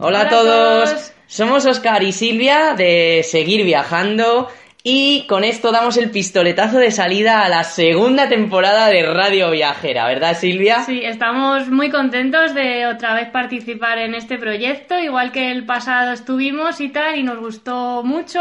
[0.00, 4.48] Hola a todos, somos Oscar y Silvia de Seguir Viajando
[4.82, 10.08] y con esto damos el pistoletazo de salida a la segunda temporada de Radio Viajera,
[10.08, 10.80] ¿verdad Silvia?
[10.80, 16.12] Sí, estamos muy contentos de otra vez participar en este proyecto, igual que el pasado
[16.12, 18.40] estuvimos y tal, y nos gustó mucho.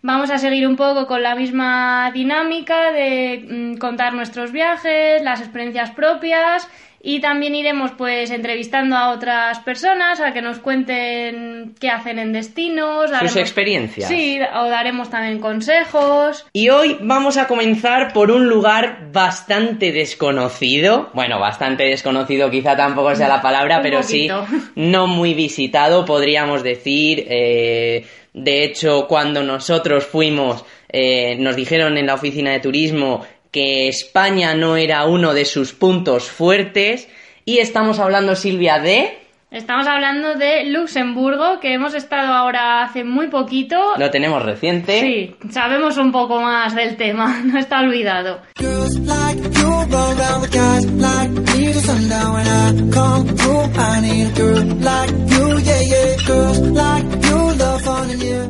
[0.00, 5.40] Vamos a seguir un poco con la misma dinámica de mm, contar nuestros viajes, las
[5.40, 6.68] experiencias propias
[7.00, 12.32] y también iremos pues entrevistando a otras personas a que nos cuenten qué hacen en
[12.32, 13.10] destinos.
[13.20, 14.08] Sus experiencias.
[14.08, 16.46] Sí, o daremos también consejos.
[16.52, 21.10] Y hoy vamos a comenzar por un lugar bastante desconocido.
[21.14, 24.28] Bueno, bastante desconocido quizá tampoco sea la palabra, pero sí
[24.74, 27.26] no muy visitado, podríamos decir.
[27.28, 33.88] Eh, de hecho, cuando nosotros fuimos, eh, nos dijeron en la oficina de turismo que
[33.88, 37.08] España no era uno de sus puntos fuertes.
[37.44, 39.27] Y estamos hablando, Silvia, de...
[39.50, 43.76] Estamos hablando de Luxemburgo, que hemos estado ahora hace muy poquito.
[43.96, 45.00] Lo tenemos reciente.
[45.00, 48.42] Sí, sabemos un poco más del tema, no está olvidado.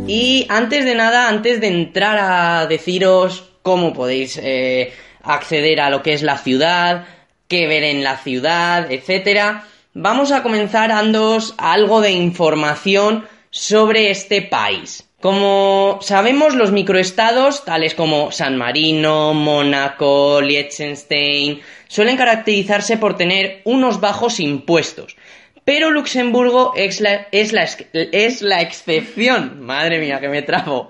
[0.08, 6.02] Y antes de nada, antes de entrar a deciros cómo podéis eh, acceder a lo
[6.02, 7.04] que es la ciudad,
[7.46, 9.62] qué ver en la ciudad, etcétera.
[10.00, 15.02] Vamos a comenzar dándoos algo de información sobre este país.
[15.20, 23.98] Como sabemos, los microestados, tales como San Marino, Mónaco, Liechtenstein, suelen caracterizarse por tener unos
[24.00, 25.16] bajos impuestos.
[25.64, 29.62] Pero Luxemburgo es la, es la, es la excepción.
[29.62, 30.86] Madre mía, que me trabo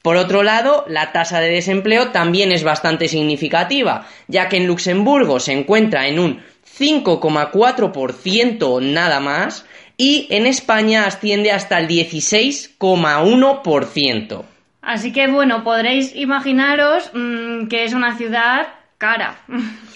[0.00, 5.40] Por otro lado, la tasa de desempleo también es bastante significativa, ya que en Luxemburgo
[5.40, 6.44] se encuentra en un
[6.78, 14.44] 5,4% nada más y en España asciende hasta el 16,1%.
[14.80, 19.40] Así que bueno, podréis imaginaros mm, que es una ciudad cara.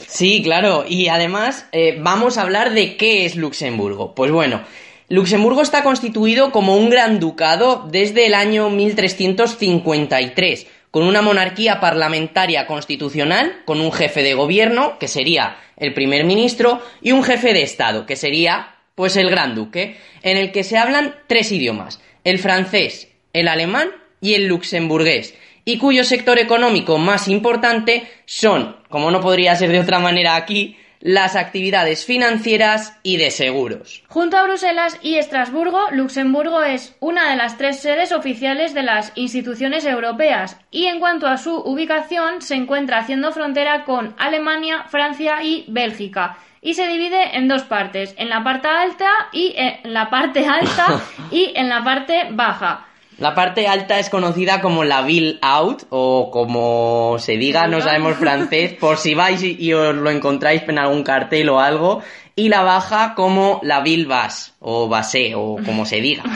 [0.07, 0.85] Sí, claro.
[0.89, 4.15] Y además eh, vamos a hablar de qué es Luxemburgo.
[4.15, 4.63] Pues bueno,
[5.09, 12.67] Luxemburgo está constituido como un gran ducado desde el año 1353, con una monarquía parlamentaria
[12.67, 17.63] constitucional, con un jefe de gobierno, que sería el primer ministro, y un jefe de
[17.63, 22.39] Estado, que sería, pues, el gran duque, en el que se hablan tres idiomas, el
[22.39, 23.91] francés, el alemán
[24.21, 29.81] y el luxemburgués y cuyo sector económico más importante son, como no podría ser de
[29.81, 34.05] otra manera aquí, las actividades financieras y de seguros.
[34.09, 39.13] Junto a Bruselas y Estrasburgo, Luxemburgo es una de las tres sedes oficiales de las
[39.17, 45.43] instituciones europeas y en cuanto a su ubicación se encuentra haciendo frontera con Alemania, Francia
[45.43, 50.09] y Bélgica y se divide en dos partes, en la parte alta y en la
[50.09, 51.01] parte alta
[51.33, 52.87] y en la parte baja.
[53.23, 58.17] La parte alta es conocida como la Ville Out o como se diga, no sabemos
[58.17, 62.03] francés, por si vais y, y os lo encontráis en algún cartel o algo.
[62.35, 66.25] Y la baja como la Ville Basse o Basse o como se diga.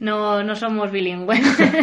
[0.00, 1.40] No, no somos bilingües.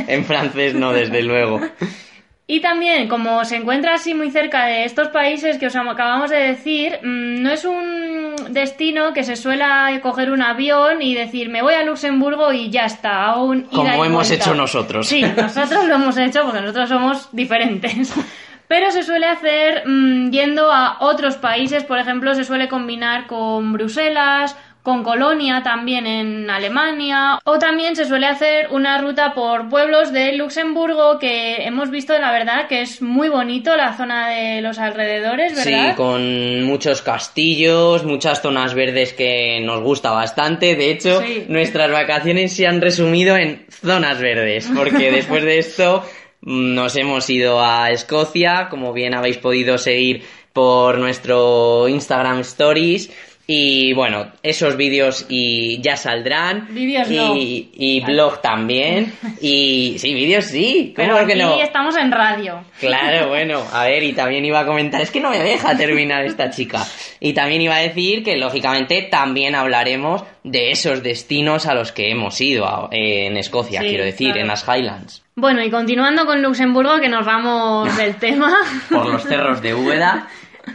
[0.07, 1.59] En francés no, desde luego.
[2.53, 6.29] Y también, como se encuentra así muy cerca de estos países que os am- acabamos
[6.29, 9.63] de decir, mm, no es un destino que se suele
[10.01, 14.27] coger un avión y decir me voy a Luxemburgo y ya está, ida Como hemos
[14.27, 14.33] vuelta".
[14.35, 15.07] hecho nosotros.
[15.07, 18.13] Sí, nosotros lo hemos hecho porque nosotros somos diferentes.
[18.67, 23.71] Pero se suele hacer mm, yendo a otros países, por ejemplo, se suele combinar con
[23.71, 30.11] Bruselas, con Colonia también en Alemania, o también se suele hacer una ruta por pueblos
[30.11, 34.79] de Luxemburgo que hemos visto, la verdad, que es muy bonito la zona de los
[34.79, 35.91] alrededores, ¿verdad?
[35.91, 40.75] Sí, con muchos castillos, muchas zonas verdes que nos gusta bastante.
[40.75, 41.45] De hecho, Sí.
[41.47, 46.03] nuestras vacaciones se han resumido en zonas verdes, porque después de esto
[46.41, 50.23] mm, nos hemos ido a Escocia, como bien habéis podido seguir
[50.53, 53.11] por nuestro Instagram Stories.
[53.53, 56.67] Y bueno, esos vídeos y ya saldrán.
[56.69, 57.35] Vídeos no.
[57.35, 59.11] y, y blog también.
[59.41, 60.93] Y sí, vídeos sí.
[60.95, 61.59] ¿Cómo Pero que aquí no?
[61.59, 62.63] estamos en radio.
[62.79, 66.23] Claro, bueno, a ver, y también iba a comentar, es que no me deja terminar
[66.23, 66.85] esta chica.
[67.19, 72.11] Y también iba a decir que, lógicamente, también hablaremos de esos destinos a los que
[72.11, 74.41] hemos ido a- eh, en Escocia, Sí, quiero decir, claro.
[74.41, 75.23] en las Highlands.
[75.35, 78.55] Bueno, y continuando con Luxemburgo, que nos vamos del tema,
[78.89, 80.27] Por los cerros de Úbeda.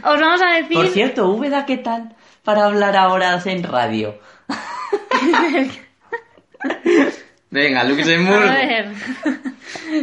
[0.03, 0.73] os vamos a decir...
[0.73, 2.09] Por cierto, Úbeda, ¿qué tal?
[2.47, 4.15] Para hablar ahora en radio.
[7.51, 8.39] Venga, Luxemburgo.
[8.39, 8.93] A ver,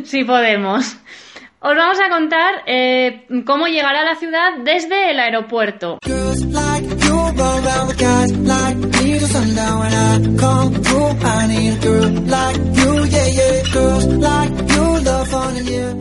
[0.05, 0.95] si podemos.
[1.61, 6.01] Os vamos a contar eh, cómo llegar a la ciudad desde el aeropuerto.
[6.05, 7.25] Girls like you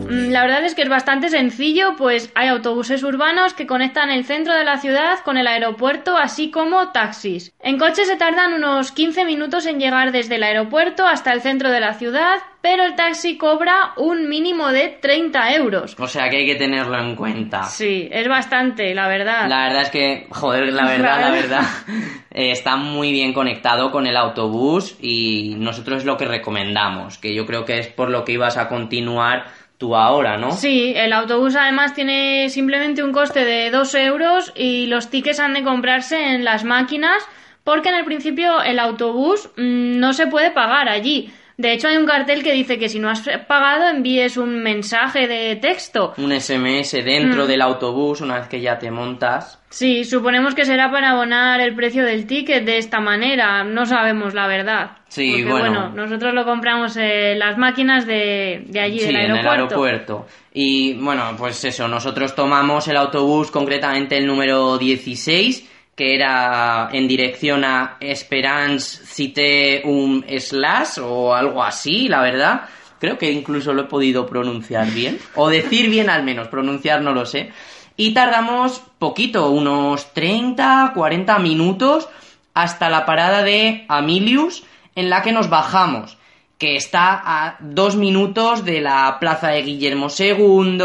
[0.08, 4.24] Mm, La verdad es que es bastante sencillo, pues hay autobuses urbanos que conectan el
[4.24, 7.52] centro de la ciudad con el aeropuerto, así como taxis.
[7.60, 11.70] En coche se tardan unos 15 minutos en llegar desde el aeropuerto hasta el centro
[11.70, 15.94] de la ciudad, pero el taxi cobra un mínimo de 30 euros.
[15.98, 17.64] O sea que hay que tenerlo en cuenta.
[17.64, 19.50] Sí, es bastante, la verdad.
[19.50, 21.62] La verdad es que, joder, la verdad, la verdad,
[22.30, 27.34] eh, está muy bien conectado con el autobús y nosotros es lo que recomendamos, que
[27.34, 29.44] yo creo que es por lo que ibas a continuar
[29.76, 30.52] tú ahora, ¿no?
[30.52, 35.52] Sí, el autobús además tiene simplemente un coste de 2 euros y los tickets han
[35.52, 37.28] de comprarse en las máquinas
[37.62, 41.30] porque en el principio el autobús mm, no se puede pagar allí.
[41.56, 45.28] De hecho hay un cartel que dice que si no has pagado envíes un mensaje
[45.28, 46.12] de texto.
[46.16, 47.46] Un SMS dentro Mm.
[47.46, 49.60] del autobús una vez que ya te montas.
[49.70, 53.62] Sí, suponemos que será para abonar el precio del ticket de esta manera.
[53.64, 54.90] No sabemos la verdad.
[55.08, 55.90] Sí, Porque, bueno.
[55.90, 59.52] nosotros lo compramos en las máquinas de, de allí, sí, del en aeropuerto.
[59.52, 60.26] el aeropuerto.
[60.52, 67.06] Y bueno, pues eso, nosotros tomamos el autobús, concretamente el número 16, que era en
[67.06, 72.62] dirección a Esperance Cité un Slash o algo así, la verdad.
[72.98, 75.18] Creo que incluso lo he podido pronunciar bien.
[75.34, 77.50] O decir bien al menos, pronunciar no lo sé.
[77.96, 82.08] Y tardamos poquito, unos 30, 40 minutos
[82.54, 84.64] hasta la parada de Amilius,
[84.96, 86.16] en la que nos bajamos
[86.58, 90.78] que está a dos minutos de la plaza de Guillermo II,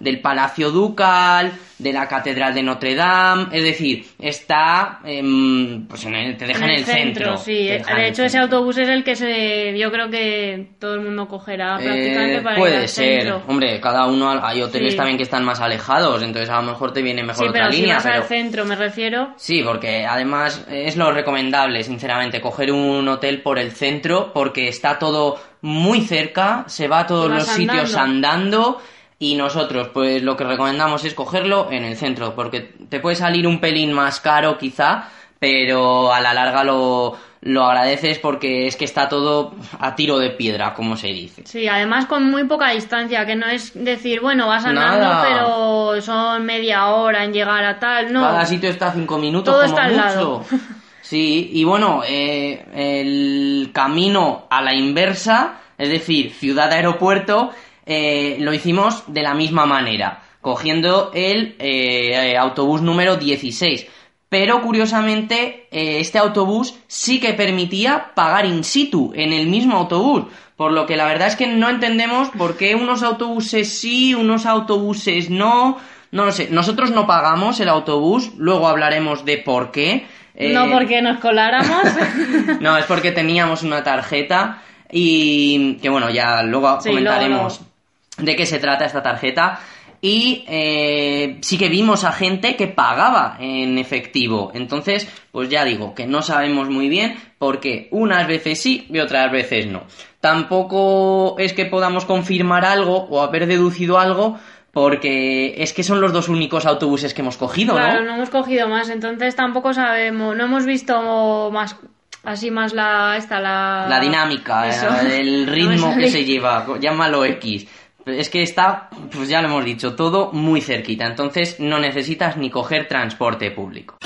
[0.00, 1.52] del Palacio Ducal,
[1.84, 6.64] de la Catedral de Notre Dame, es decir, está, em, pues en el- te deja
[6.64, 7.36] en el, centro.
[7.36, 7.68] sí.
[7.68, 11.76] De hecho, ese autobús es el que se, yo creo que todo el mundo cogerá
[11.78, 13.42] Eh, prácticamente para ir puede al ser, centro.
[13.46, 14.96] hombre, cada uno, hay hoteles Sí.
[14.96, 17.72] también que están más alejados, entonces a lo mejor te viene mejor Sí, otra pero
[17.72, 18.16] si línea, vas pero...
[18.16, 19.34] al centro, me refiero.
[19.36, 24.98] Sí, porque además es lo recomendable, sinceramente, coger un hotel por el centro porque está
[24.98, 28.80] todo muy cerca, se va a todos los sitios andando.
[29.18, 33.46] Y nosotros pues lo que recomendamos es cogerlo en el centro porque te puede salir
[33.46, 38.84] un pelín más caro quizá, pero a la larga lo, lo agradeces porque es que
[38.86, 41.42] está todo a tiro de piedra, como se dice.
[41.46, 45.22] Sí, además con muy poca distancia, que no es decir, bueno, vas andando, Nada.
[45.28, 48.12] pero son media hora en llegar a tal.
[48.12, 50.04] No, Cada sitio está cinco minutos Todo como está al mucho.
[50.04, 50.44] lado.
[51.02, 57.50] Sí, y bueno, eh, el camino a la inversa, es decir, ciudad-aeropuerto,
[57.86, 63.86] eh, lo hicimos de la misma manera, cogiendo el eh, autobús número 16.
[64.34, 70.24] Pero curiosamente, eh, este autobús sí que permitía pagar in situ en el mismo autobús.
[70.56, 74.44] Por lo que la verdad es que no entendemos por qué unos autobuses sí, unos
[74.44, 75.78] autobuses no.
[76.10, 76.48] No lo sé.
[76.50, 80.06] Nosotros no pagamos el autobús, luego hablaremos de por qué.
[80.34, 81.84] Eh, no porque nos coláramos.
[82.60, 87.73] no, es porque teníamos una tarjeta y que bueno, ya luego Sí, comentaremos luego,
[88.18, 89.60] de qué se trata esta tarjeta.
[90.00, 94.50] Y eh, sí que vimos a gente que pagaba en efectivo.
[94.54, 99.32] Entonces, pues ya digo, que no sabemos muy bien porque unas veces sí y otras
[99.32, 99.84] veces no.
[100.20, 104.38] Tampoco es que podamos confirmar algo o haber deducido algo
[104.72, 108.08] porque es que son los dos únicos autobuses que hemos cogido, Claro, ¿no?
[108.08, 111.76] no hemos cogido más, entonces tampoco sabemos, no hemos visto más,
[112.24, 113.86] así más la, esta, la...
[113.88, 114.88] La dinámica, Eso.
[115.08, 117.68] el No ritmo que se lleva, llámalo X.
[118.06, 122.50] Es que está, pues ya lo hemos dicho, todo muy cerquita, entonces no necesitas ni
[122.50, 123.96] coger transporte público.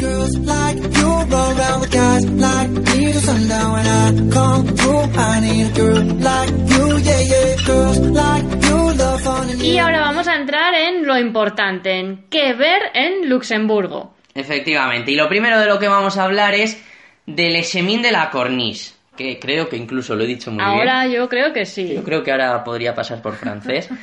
[9.60, 14.14] Y ahora vamos a entrar en lo importante, en qué ver en Luxemburgo.
[14.34, 16.80] Efectivamente, y lo primero de lo que vamos a hablar es
[17.26, 20.78] del Echemin de la Corniche, que creo que incluso lo he dicho muy bien.
[20.78, 21.92] Ahora yo creo que sí.
[21.92, 23.90] Yo creo que ahora podría pasar por francés.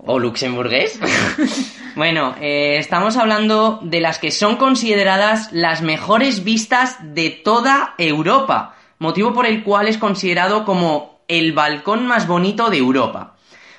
[0.00, 1.00] O luxemburgués.
[1.96, 8.76] bueno, eh, estamos hablando de las que son consideradas las mejores vistas de toda Europa,
[9.00, 13.34] motivo por el cual es considerado como el balcón más bonito de Europa.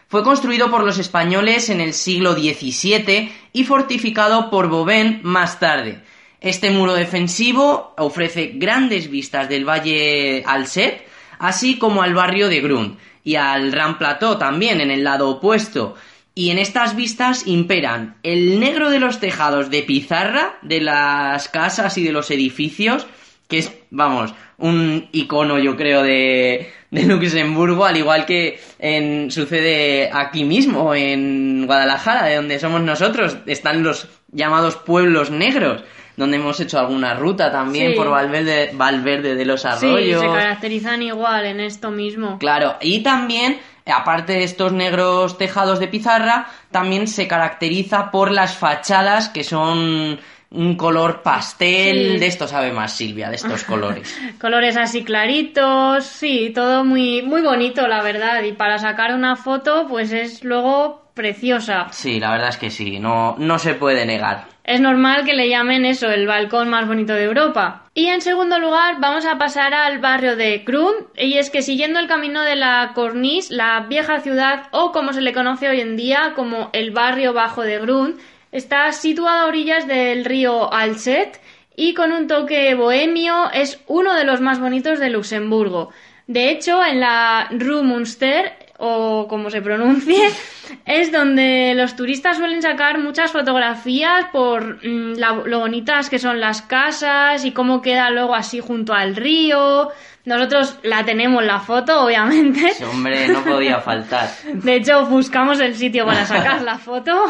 [0.09, 6.03] Fue construido por los españoles en el siglo XVII y fortificado por Bovén más tarde.
[6.41, 11.05] Este muro defensivo ofrece grandes vistas del valle Alset,
[11.37, 15.95] así como al barrio de Grund y al Gran Plateau también en el lado opuesto.
[16.33, 21.97] Y en estas vistas imperan el negro de los tejados de pizarra de las casas
[21.97, 23.05] y de los edificios,
[23.49, 30.09] que es, vamos, un icono yo creo de, de Luxemburgo, al igual que en, sucede
[30.13, 35.83] aquí mismo, en Guadalajara, de donde somos nosotros, están los llamados pueblos negros,
[36.19, 37.97] donde hemos hecho alguna ruta también Sí.
[37.97, 40.21] por Valverde, Valverde de los Sí, Arroyos.
[40.21, 42.37] se caracterizan igual en esto mismo.
[42.37, 43.57] Claro, y también,
[43.87, 50.19] aparte de estos negros tejados de pizarra, también se caracteriza por las fachadas que son
[50.51, 52.13] un color pastel.
[52.13, 52.17] Sí.
[52.19, 54.13] De esto sabe más Silvia, de estos colores.
[54.41, 58.43] Colores así claritos, sí, todo muy, muy bonito, la verdad.
[58.43, 61.87] Y para sacar una foto, pues es luego preciosa.
[61.91, 64.45] Sí, la verdad es que sí, no, no se puede negar.
[64.69, 67.89] Es normal que le llamen eso el balcón más bonito de Europa.
[67.95, 71.97] Y en segundo lugar vamos a pasar al barrio de Grund y es que siguiendo
[71.97, 75.97] el camino de la Corniche, la vieja ciudad o como se le conoce hoy en
[75.97, 78.19] día como el barrio bajo de Grund,
[78.51, 81.41] está situado a orillas del río Alzette
[81.75, 85.89] y con un toque bohemio es uno de los más bonitos de Luxemburgo.
[86.27, 90.29] De hecho, en la Rue Munster o como se pronuncie,
[90.85, 96.39] es donde los turistas suelen sacar muchas fotografías por mm, la- lo bonitas que son
[96.39, 99.89] las casas y cómo queda luego así junto al río.
[100.25, 102.71] Nosotros la tenemos la foto, obviamente.
[102.91, 104.29] Hombre no podía faltar.
[104.53, 107.25] De hecho, buscamos el sitio para sacar la foto.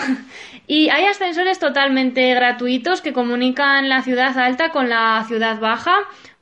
[0.67, 5.95] Y hay ascensores totalmente gratuitos que comunican la ciudad alta con la ciudad baja,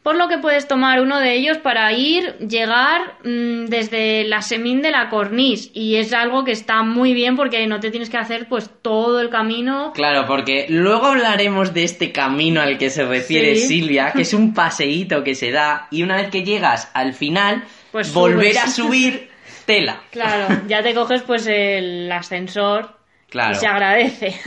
[0.07, 4.81] por lo que puedes tomar uno de ellos para ir, llegar mm, desde la Semín
[4.81, 5.69] de la Corniche.
[5.73, 9.19] Y es algo que está muy bien porque no te tienes que hacer pues todo
[9.19, 9.91] el camino.
[9.93, 13.67] Claro, porque luego hablaremos de este camino al que se refiere Sí.
[13.67, 17.65] Silvia, que es un paseíto que se da y una vez que llegas al final,
[17.91, 18.63] Pues volver subes.
[18.63, 19.29] a subir
[19.65, 20.03] tela.
[20.11, 22.95] Claro, ya te coges pues el ascensor
[23.29, 23.51] Claro.
[23.51, 24.39] y se agradece.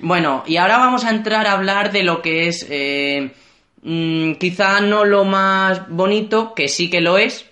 [0.00, 3.32] Bueno, y ahora vamos a entrar a hablar de lo que es eh,
[3.88, 7.46] mm, quizá no lo más bonito, que sí que lo es,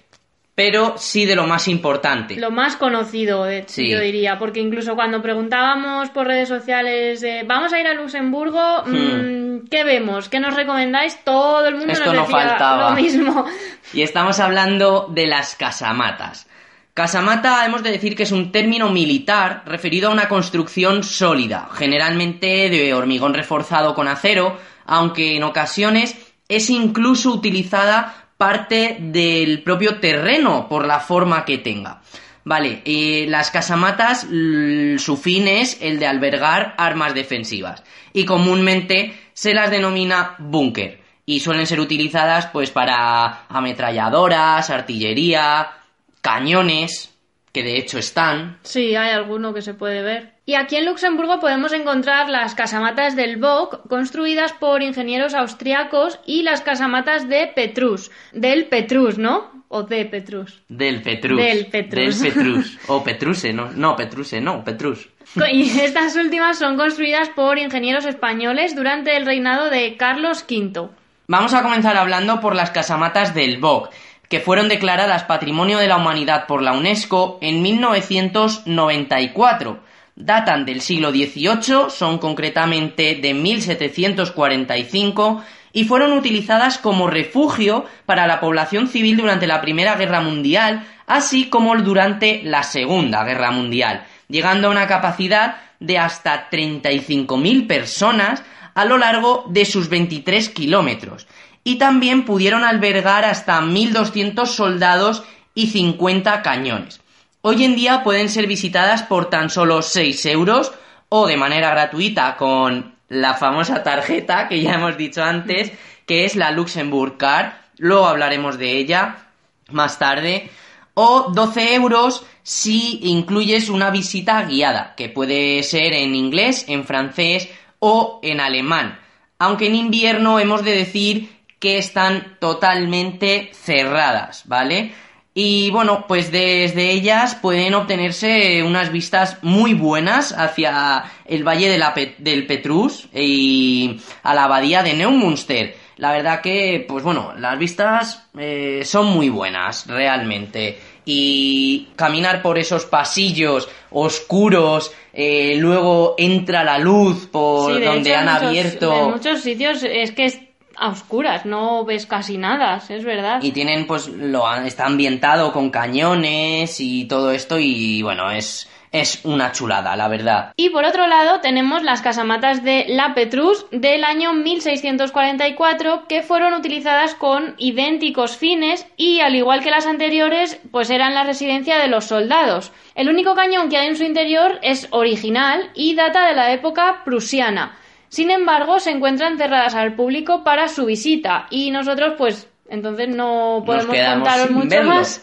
[0.55, 2.37] pero sí de lo más importante.
[2.37, 3.91] Lo más conocido, de hecho, Sí.
[3.91, 8.83] yo diría, porque incluso cuando preguntábamos por redes sociales, eh, vamos a ir a Luxemburgo,
[8.87, 10.29] mm, ¿qué vemos?
[10.31, 11.19] ¿Qué nos recomendáis?
[11.25, 11.97] Todo el mundo Hmm.
[11.97, 12.91] Esto nos no decía faltaba.
[12.91, 13.45] lo mismo.
[13.93, 16.47] Y estamos hablando de las casamatas.
[16.95, 22.71] Casamata hemos de decir que es un término militar referido a una construcción sólida, generalmente
[22.71, 26.17] de hormigón reforzado con acero, aunque en ocasiones
[26.49, 32.03] es incluso utilizada parte del propio terreno por la forma que tenga.
[32.45, 39.53] Vale, eh, las casamatas, su fin es el de albergar armas defensivas y comúnmente se
[39.53, 45.73] las denomina búnker y suelen ser utilizadas pues para ametralladoras, artillería,
[46.21, 47.13] cañones,
[47.51, 48.59] que de hecho están.
[48.63, 50.36] Sí, hay alguno que se puede ver.
[50.49, 56.45] Y aquí en Luxemburgo podemos encontrar las casamatas del Bock, construidas por ingenieros austriacos, y
[56.45, 58.13] las casamatas de Petrus.
[58.31, 59.65] Del Petrus, ¿no?
[59.67, 60.63] O de Petrus.
[60.69, 61.37] Del Petrus.
[61.37, 62.21] Del Petrus.
[62.21, 62.79] Del Petrus.
[62.87, 65.09] O Petruse, no, no, Petruse, no, Petrus.
[65.51, 70.91] Y estas últimas son construidas por ingenieros españoles durante el reinado de Carlos V.
[71.27, 73.91] Vamos a comenzar hablando por las casamatas del Bock.
[74.29, 79.81] que fueron declaradas Patrimonio de la Humanidad por la UNESCO en 1994.
[80.17, 85.45] Datan del siglo XVIII, son concretamente de 1745
[85.75, 91.51] y fueron utilizadas como refugio para la población civil durante la Primera Guerra Mundial, así
[91.51, 98.43] como durante la Segunda Guerra Mundial, llegando a una capacidad de hasta 35.000 personas
[98.75, 101.27] a lo largo de sus 23 kilómetros.
[101.63, 107.03] Y también pudieron albergar hasta 1.200 soldados y 50 cañones.
[107.49, 110.73] Hoy en día pueden ser visitadas por tan solo 6 euros
[111.09, 115.71] o de manera gratuita con la famosa tarjeta que ya hemos dicho antes,
[116.07, 117.53] que es la Luxembourg Card.
[117.77, 119.29] Luego hablaremos de ella
[119.71, 120.51] más tarde.
[120.95, 127.49] O 12 euros si incluyes una visita guiada, que puede ser en inglés, en francés
[127.79, 128.99] o en alemán.
[129.39, 135.06] Aunque en invierno hemos de decir que están totalmente cerradas, ¿vale?
[135.39, 141.79] Y bueno, pues desde ellas pueden obtenerse unas vistas muy buenas hacia el valle
[142.17, 145.77] del Petrus y a la abadía de Neumünster.
[145.99, 150.79] La verdad que, pues bueno, las vistas eh, son muy buenas, realmente.
[151.05, 158.91] Y caminar por esos pasillos oscuros, eh, luego entra la luz por donde han abierto.
[158.91, 160.46] En muchos sitios es que
[160.77, 163.43] a oscuras, no ves casi nada, es verdad.
[163.43, 169.25] Y tienen, pues, lo está ambientado con cañones y todo esto y bueno, es, es
[169.25, 170.53] una chulada, la verdad.
[170.57, 176.55] Y por otro lado tenemos las casamatas de La Petrus del año 1644 que fueron
[176.55, 181.89] utilizadas con idénticos fines y al igual que las anteriores pues eran la residencia de
[181.89, 182.73] los soldados.
[182.95, 187.03] El único cañón que hay en su interior es original y data de la época
[187.05, 187.77] prusiana.
[188.09, 193.63] Sin embargo, se encuentran cerradas al público para su visita y nosotros pues entonces no
[193.65, 195.23] podemos contaros mucho más.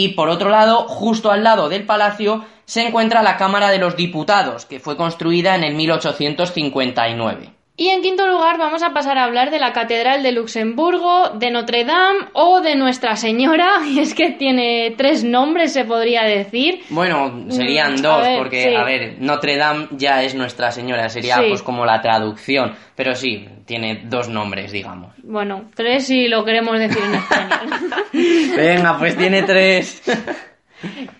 [0.00, 3.96] Y por otro lado, justo al lado del palacio, se encuentra la Cámara de los
[3.96, 7.57] Diputados, que fue construida en el 1859.
[7.80, 11.52] Y en quinto lugar vamos a pasar a hablar de la Catedral de Luxemburgo, de
[11.52, 16.80] Notre Dame o de Nuestra Señora, y es que tiene tres nombres, se podría decir.
[16.90, 21.62] Bueno, serían mm, dos, porque, a ver, Notre Dame ya es Nuestra Señora, sería pues
[21.62, 25.14] como la traducción, pero sí, tiene dos nombres, digamos.
[25.22, 27.70] Bueno, tres si lo queremos decir en español.
[28.56, 30.02] Venga, pues tiene tres.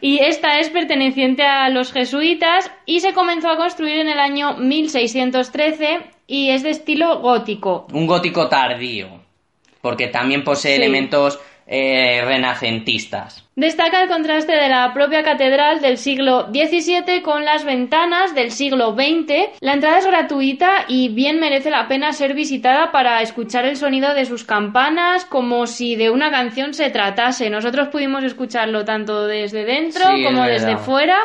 [0.01, 4.57] Y esta es perteneciente a los jesuitas y se comenzó a construir en el año
[4.57, 7.89] 1613 y es de estilo gótico.
[7.93, 9.09] Un gótico tardío,
[9.81, 13.45] porque también posee elementos eh, renacentistas.
[13.57, 18.95] Destaca el contraste de la propia catedral del siglo XVII con las ventanas del siglo
[18.95, 19.59] XX.
[19.61, 24.15] La entrada es gratuita y bien merece la pena ser visitada para escuchar el sonido
[24.15, 27.51] de sus campanas como si de una canción se tratase.
[27.51, 31.19] Nosotros pudimos escucharlo tanto desde dentro Sí, como desde fuera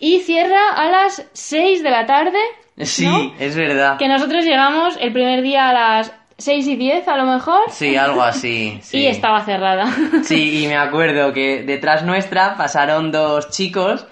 [0.00, 2.38] y cierra a las 6 de la tarde.
[2.78, 3.32] Sí, ¿no?
[3.38, 3.98] es verdad.
[3.98, 7.94] Que nosotros llegamos el primer día a las 6 y 10 a lo mejor Sí,
[7.96, 8.78] algo así.
[8.82, 8.98] sí.
[9.00, 9.84] y estaba cerrada.
[10.24, 14.06] Sí, y me acuerdo que detrás nuestra pasaron dos chicos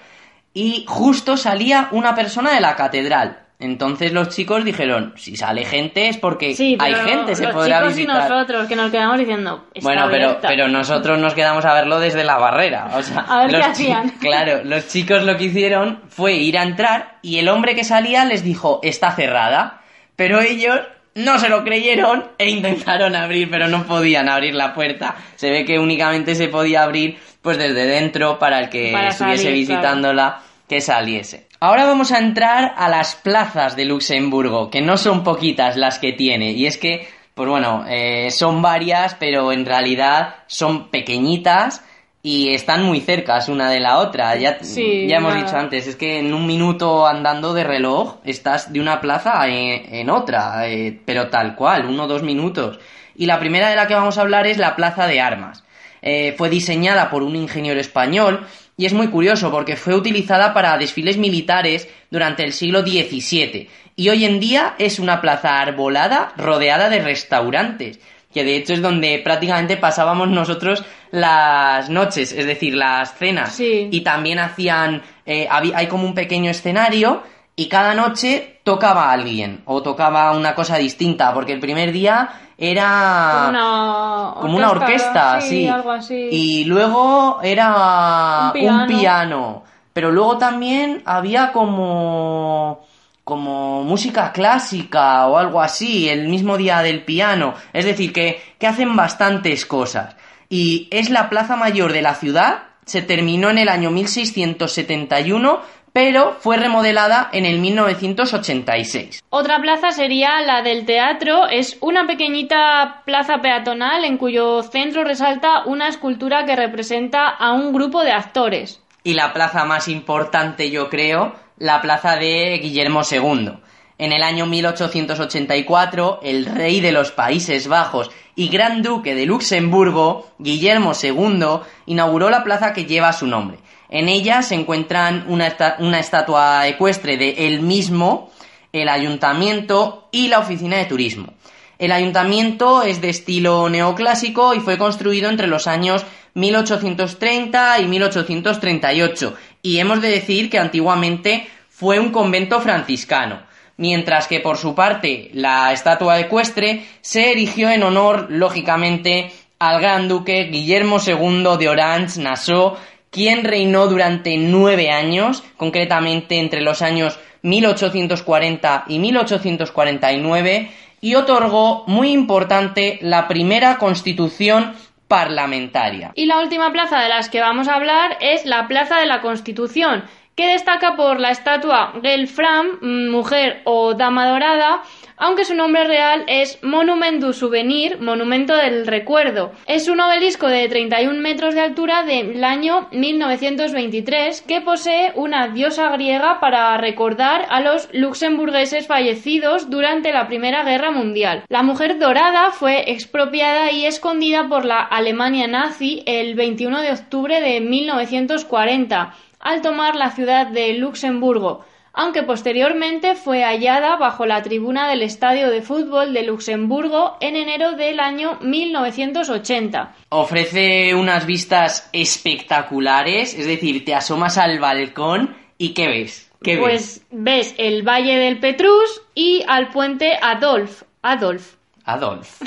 [0.53, 3.39] y justo salía una persona de la catedral.
[3.61, 7.79] Entonces los chicos dijeron, si sale gente es porque Sí, hay gente, se los podrá
[7.79, 8.15] chicos visitar.
[8.15, 10.47] y nosotros que nos quedamos diciendo "Está Bueno, pero, abierta".
[10.47, 12.89] pero nosotros nos quedamos a verlo desde la barrera.
[12.95, 14.09] O sea, A ver qué hacían.
[14.21, 18.23] Claro, los chicos lo que hicieron fue ir a entrar y el hombre que salía
[18.23, 19.81] les dijo, está cerrada.
[20.15, 20.79] Pero ellos
[21.15, 25.15] no se lo creyeron e intentaron abrir, pero no podían abrir la puerta.
[25.35, 29.43] Se ve que únicamente se podía abrir pues desde dentro para el que Para estuviese
[29.43, 31.48] salir, visitándola que saliese.
[31.61, 36.13] Ahora vamos a entrar a las plazas de Luxemburgo, que no son poquitas las que
[36.13, 36.51] tiene.
[36.51, 41.83] Y es que, pues bueno, eh, son varias, pero en realidad son pequeñitas
[42.23, 44.37] y están muy cercas una de la otra.
[44.37, 45.45] Ya, Sí, ya hemos nada.
[45.45, 49.93] dicho antes, es que en un minuto andando de reloj estás de una plaza en,
[49.93, 52.79] en otra, eh, pero tal cual, uno o dos minutos.
[53.17, 55.65] Y la primera de la que vamos a hablar es la Plaza de Armas.
[56.01, 58.47] Eh, fue diseñada por un ingeniero español
[58.79, 64.09] y es muy curioso porque fue utilizada para desfiles militares durante el siglo XVII y
[64.09, 67.99] hoy en día es una plaza arbolada rodeada de restaurantes
[68.33, 73.55] que de hecho es donde prácticamente pasábamos nosotros las noches, es decir, las cenas.
[73.55, 73.89] Sí.
[73.91, 77.23] Y también hacían, eh, hay como un pequeño escenario
[77.59, 83.33] y cada noche tocaba alguien o tocaba una cosa distinta, porque el primer día era
[83.33, 85.67] Como una como una orquesta, sí.
[85.67, 86.29] algo así.
[86.31, 88.87] Y luego era Un piano.
[88.87, 89.63] piano.
[89.91, 92.79] Pero luego también había como
[93.25, 97.55] como música clásica o algo así, el mismo día del piano.
[97.73, 100.15] Es decir, que, que hacen bastantes cosas.
[100.47, 105.61] Y es la plaza mayor de la ciudad, se terminó en el año 1671,
[105.99, 109.21] pero fue remodelada en el 1986.
[109.31, 111.49] Otra plaza sería la del teatro.
[111.49, 117.73] Es una pequeñita plaza peatonal en cuyo centro resalta una escultura que representa a un
[117.73, 118.81] grupo de actores.
[119.03, 123.51] y la plaza más importante, yo creo, la plaza de Guillermo II.
[123.97, 130.29] En el año 1884, el rey de los Países Bajos y gran duque de Luxemburgo,
[130.37, 133.57] Guillermo II, inauguró la plaza que lleva su nombre.
[133.89, 138.31] En ella se encuentran una, una estatua ecuestre de él mismo,
[138.71, 141.33] el ayuntamiento y la oficina de turismo.
[141.79, 149.35] El ayuntamiento es de estilo neoclásico y fue construido entre los años 1830 y 1838
[149.61, 153.41] y hemos de decir que antiguamente fue un convento franciscano,
[153.77, 160.07] mientras que por su parte la estatua ecuestre se erigió en honor, lógicamente, al gran
[160.07, 162.75] duque Guillermo II de Orange-Nassau,
[163.11, 172.11] quien reinó durante nueve años, concretamente entre los años 1840 y 1849, y otorgó, muy
[172.11, 174.73] importante, la primera constitución
[175.07, 176.11] parlamentaria.
[176.15, 179.21] Y la última plaza de las que vamos a hablar es la Plaza de la
[179.21, 180.03] Constitución,
[180.39, 184.83] que destaca por la estatua Gelfram, mm, mujer o dama dorada,
[185.17, 189.51] aunque su nombre real es Monument du Souvenir, Monumento del Recuerdo.
[189.67, 195.89] Es un obelisco de 31 metros de altura del año 1923 que posee una diosa
[195.89, 201.43] griega para recordar a los luxemburgueses fallecidos durante la Primera Guerra Mundial.
[201.49, 207.41] La mujer dorada fue expropiada y escondida por la Alemania nazi el 21 de octubre
[207.41, 214.87] de 1940 al tomar la ciudad de Luxemburgo aunque posteriormente fue hallada bajo la tribuna
[214.89, 219.95] del Estadio de Fútbol de Luxemburgo en enero del año 1980.
[220.09, 226.31] Ofrece unas vistas espectaculares, es decir, te asomas al balcón y ¿qué ves?
[226.41, 226.61] ¿Qué ves?
[226.61, 230.83] Pues ves el Valle del Petrus y al puente Adolf.
[231.01, 231.55] Adolf.
[231.83, 232.41] Adolf.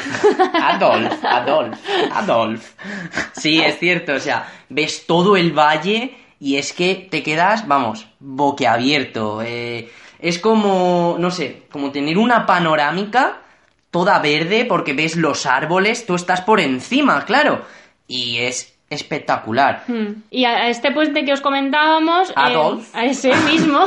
[0.54, 1.78] Adolf, Adolf,
[2.12, 2.74] Adolf.
[3.32, 8.08] Sí, es cierto, o sea, ves todo el valle y es que te quedas, vamos,
[8.18, 9.42] boquiabierto.
[9.42, 13.42] eh, es como, no sé, como tener una panorámica
[13.92, 17.62] toda verde porque ves los árboles, tú estás por encima, claro.
[18.08, 19.84] Y es espectacular.
[19.86, 20.22] Hmm.
[20.30, 22.92] Y a este puente que os comentábamos, eh, Adolf.
[22.92, 23.86] a ese mismo,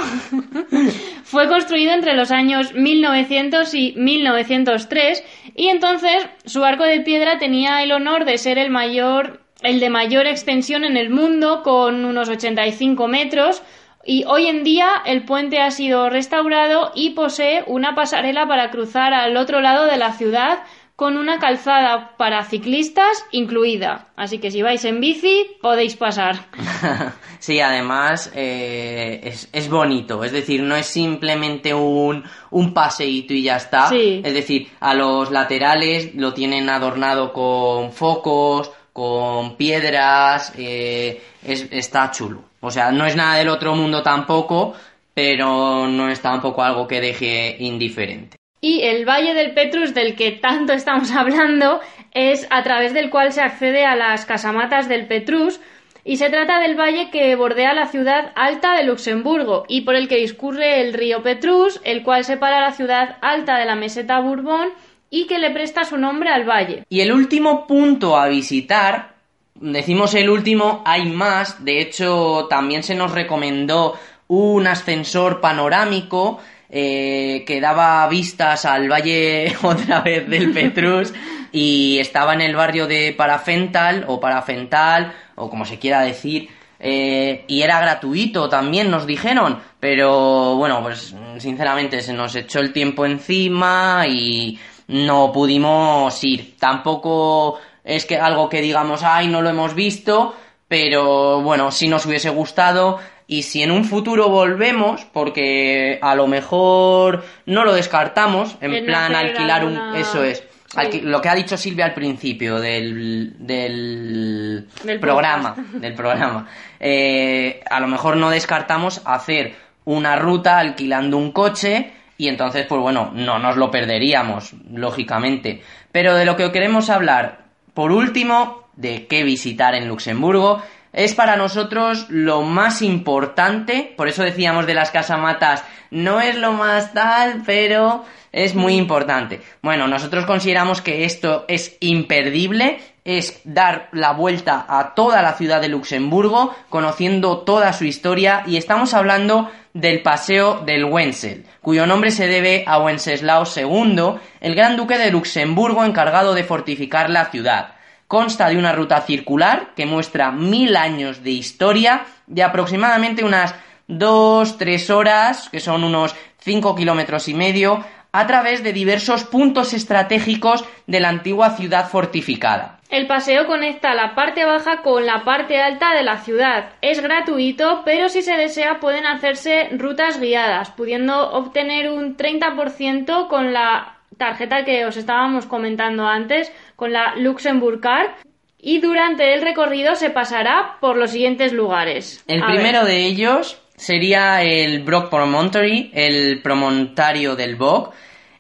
[1.25, 5.23] fue construido entre los años 1900 y 1903
[5.55, 9.89] y entonces su arco de piedra tenía el honor de ser el mayor, el de
[9.89, 13.61] mayor extensión en el mundo con unos 85 metros.
[14.05, 19.13] Y hoy en día el puente ha sido restaurado y posee una pasarela para cruzar
[19.13, 20.59] al otro lado de la ciudad
[20.95, 24.09] con una calzada para ciclistas incluida.
[24.15, 26.47] Así que si vais en bici podéis pasar.
[27.39, 33.43] sí, además eh, es, es bonito, es decir, no es simplemente un, un paseíto y
[33.43, 33.89] ya está.
[33.89, 34.21] Sí.
[34.23, 42.11] Es decir, a los laterales lo tienen adornado con focos, con piedras, eh, es- está
[42.11, 42.43] chulo.
[42.61, 44.73] O sea, no es nada del otro mundo tampoco,
[45.13, 48.37] pero no es tampoco algo que deje indiferente.
[48.61, 51.81] Y el Valle del Petrus, del que tanto estamos hablando,
[52.13, 55.59] es a través del cual se accede a las casamatas del Petrus,
[56.05, 60.07] y se trata del valle que bordea la ciudad alta de Luxemburgo y por el
[60.07, 64.69] que discurre el río Petrus, el cual separa la ciudad alta de la meseta Bourbon
[65.09, 66.85] y que le presta su nombre al valle.
[66.89, 69.15] Y el último punto a visitar,
[69.55, 76.39] decimos el último, hay más, de hecho también se nos recomendó un ascensor panorámico
[76.69, 81.13] eh, que daba vistas al valle otra vez del Petrus
[81.51, 86.49] y estaba en el barrio de Parafental o Parafental o como se quiera decir.
[86.77, 89.59] Eh, y era gratuito también nos dijeron.
[89.79, 97.59] Pero bueno pues sinceramente se nos echó el tiempo encima y no pudimos ir tampoco
[97.83, 100.35] es que algo que digamos ay no lo hemos visto
[100.67, 106.27] pero bueno si nos hubiese gustado y si en un futuro volvemos porque a lo
[106.27, 110.43] mejor no lo descartamos en plan alquilar un eso es
[110.91, 111.01] Sí.
[111.01, 116.47] Lo que ha dicho Silvia al principio del, del, Del programa, del programa.
[116.79, 122.81] Eh, a lo mejor no descartamos hacer una ruta alquilando un coche y entonces, pues
[122.81, 125.61] bueno, no nos lo perderíamos, lógicamente.
[125.91, 130.61] Pero de lo que queremos hablar, por último, de qué visitar en Luxemburgo,
[130.93, 136.53] es para nosotros lo más importante, por eso decíamos de las casamatas, no es lo
[136.53, 139.41] más tal, pero es muy importante.
[139.61, 145.61] Bueno, nosotros consideramos que esto es imperdible, es dar la vuelta a toda la ciudad
[145.61, 152.09] de Luxemburgo, conociendo toda su historia, y estamos hablando del Paseo del Wenzel, cuyo nombre
[152.09, 157.75] se debe a Wenceslao II, el gran duque de Luxemburgo encargado de fortificar la ciudad.
[158.07, 163.53] Consta de una ruta circular que muestra mil años de historia de aproximadamente unas
[163.87, 167.83] 2-3 horas, que son unos 5 kilómetros y medio,
[168.19, 172.79] a través de diversos puntos estratégicos de la antigua ciudad fortificada.
[172.89, 176.69] El paseo conecta la parte baja con la parte alta de la ciudad.
[176.81, 183.51] Es gratuito, pero si se desea pueden hacerse rutas guiadas, pudiendo obtener un 30% con
[183.51, 188.11] la tarjeta que os estábamos comentando antes, con la Luxembourg Card.
[188.57, 192.23] Y durante el recorrido se pasará por los siguientes lugares.
[192.27, 192.87] El A primero ver.
[192.87, 197.91] de ellos sería el Brock Promontory, el promontario del Bog.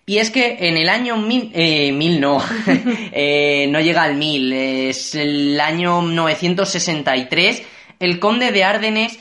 [0.07, 2.39] Y es que en el año mil, eh, mil no,
[3.11, 7.63] eh, no llega al mil, es el año 963,
[7.99, 9.19] el conde de Árdenes,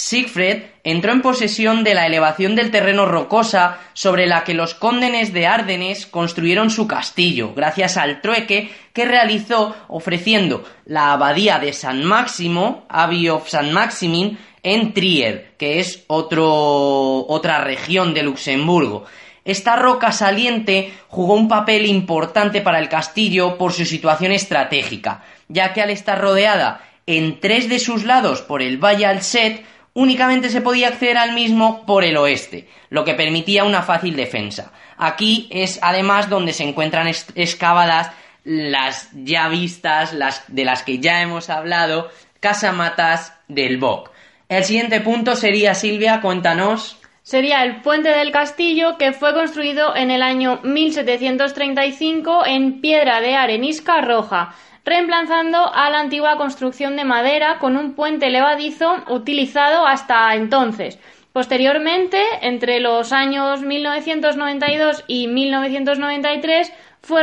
[0.00, 5.34] Siegfried, entró en posesión de la elevación del terreno rocosa sobre la que los cóndenes
[5.34, 12.02] de Árdenes construyeron su castillo, gracias al trueque que realizó ofreciendo la abadía de San
[12.02, 19.04] Máximo, Abbey of San Maximin, en Trier, que es otro, otra región de Luxemburgo.
[19.44, 25.74] Esta roca saliente jugó un papel importante para el castillo por su situación estratégica, ya
[25.74, 30.60] que al estar rodeada en tres de sus lados por el Valle Alset, únicamente se
[30.60, 34.72] podía acceder al mismo por el oeste, lo que permitía una fácil defensa.
[34.96, 38.10] Aquí es además donde se encuentran excavadas
[38.44, 44.10] las ya vistas, las de las que ya hemos hablado, casamatas del Boc.
[44.48, 46.98] El siguiente punto sería, Silvia, cuéntanos.
[47.22, 53.36] Sería el puente del castillo que fue construido en el año 1735 en piedra de
[53.36, 60.34] arenisca roja, reemplazando a la antigua construcción de madera con un puente levadizo utilizado hasta
[60.34, 60.98] entonces.
[61.32, 67.22] Posteriormente, entre los años 1992 y 1993, fue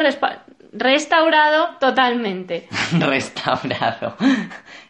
[0.71, 2.67] restaurado totalmente.
[2.99, 4.15] restaurado.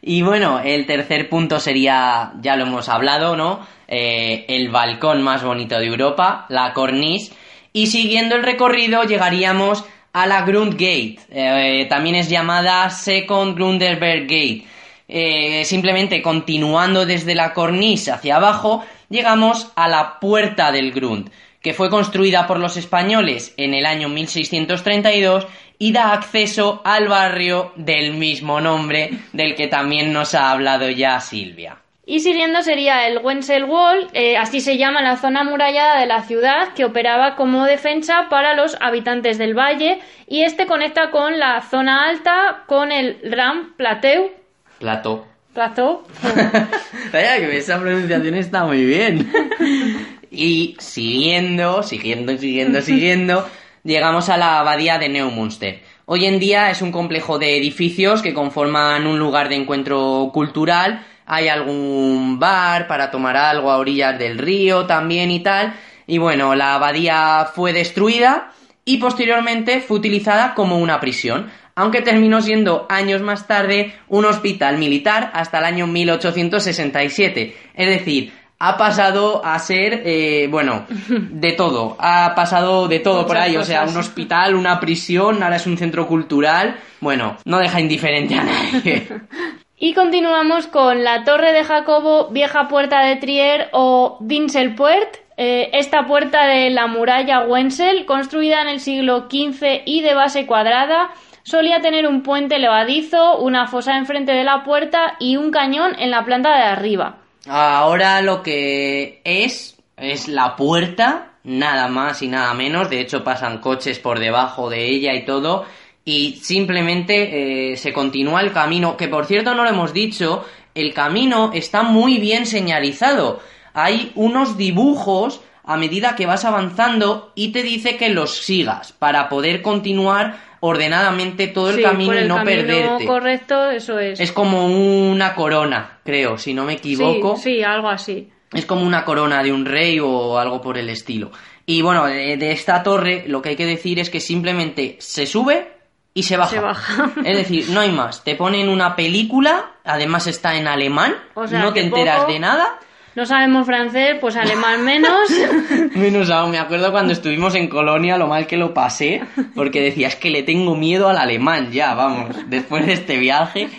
[0.02, 3.66] Y bueno, el tercer punto sería, ya lo hemos hablado, ¿no?
[3.88, 7.34] Eh, el balcón más bonito de Europa, la cornice.
[7.74, 9.84] Y siguiendo el recorrido llegaríamos
[10.18, 11.20] a la Grundgate.
[11.30, 14.64] Eh, también es llamada Second Grunderberg Gate.
[15.08, 21.30] Eh, simplemente continuando desde la cornisa hacia abajo, llegamos a la Puerta del Grund,
[21.62, 25.46] que fue construida por los españoles en el año 1632
[25.78, 31.20] y da acceso al barrio del mismo nombre del que también nos ha hablado ya
[31.20, 31.78] Silvia.
[32.10, 36.24] Y siguiendo sería el Wenzel Wall, eh, así se llama la zona amurallada de la
[36.24, 41.62] ciudad, que operaba como defensa para los habitantes del valle, y este conecta con la
[41.62, 44.32] zona alta con el Ram Plateau.
[44.80, 45.28] Plato.
[45.54, 46.04] Plateau.
[47.12, 49.30] Vaya, que esa pronunciación está muy bien.
[50.30, 53.50] Y siguiendo, siguiendo, siguiendo, siguiendo,
[53.84, 55.82] llegamos a la abadía de Neumünster.
[56.06, 61.06] Hoy en día es un complejo de edificios que conforman un lugar de encuentro cultural
[61.28, 65.76] hay algún bar para tomar algo a orillas del río también y tal.
[66.08, 68.52] Y bueno, la abadía fue destruida
[68.86, 74.78] y posteriormente fue utilizada como una prisión, aunque terminó siendo años más tarde un hospital
[74.78, 77.56] militar hasta el año 1867.
[77.76, 81.98] Es decir, ha pasado a ser, eh, bueno, de todo.
[82.00, 83.58] Ha pasado de todo por ahí.
[83.58, 86.78] O sea, un hospital, una prisión, ahora es un centro cultural.
[87.02, 89.08] Bueno, no deja indiferente a nadie.
[89.80, 95.18] Y continuamos con la Torre de Jacobo, Vieja Puerta de Trier o Dinselpuert.
[95.38, 100.48] Eh, esta puerta de la muralla Wenzel, construida en el siglo XV y de base
[100.48, 101.12] cuadrada,
[101.44, 106.10] solía tener un puente levadizo, una fosa enfrente de la puerta y un cañón en
[106.10, 107.18] la planta de arriba.
[107.48, 112.90] Ahora lo que es es la puerta, nada más y nada menos.
[112.90, 115.66] De hecho, pasan coches por debajo de ella y todo
[116.08, 120.94] y simplemente eh, se continúa el camino, que por cierto no lo hemos dicho, el
[120.94, 123.42] camino está muy bien señalizado.
[123.74, 129.28] Hay unos dibujos a medida que vas avanzando y te dice que los sigas para
[129.28, 133.06] poder continuar ordenadamente todo el camino y no camino perderte.
[133.06, 134.22] correcto, eso es.
[134.22, 137.36] Es como una corona, creo, si no me equivoco.
[137.36, 138.30] Sí, sí, algo así.
[138.54, 141.32] Es como una corona de un rey o algo por el estilo.
[141.66, 145.77] Y bueno, de esta torre lo que hay que decir es que simplemente se sube,
[146.18, 147.12] y se baja.
[147.24, 148.24] Es decir, no hay más.
[148.24, 152.80] Te ponen una película, además está en alemán, no te enteras de nada.
[153.14, 155.30] No sabemos francés, pues alemán menos.
[155.96, 156.50] menos aún.
[156.50, 159.22] Me acuerdo cuando estuvimos en Colonia, lo mal que lo pasé,
[159.54, 163.70] porque decías que le tengo miedo al alemán ya, vamos, después de este viaje.